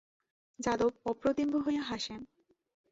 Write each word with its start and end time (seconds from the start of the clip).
যাদব 0.59 0.93
অপ্রতিম্ভ 1.05 1.53
হইয়া 1.65 1.81
হাসেন। 1.81 2.21